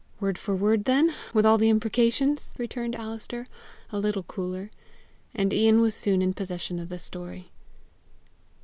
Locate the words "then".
0.85-1.13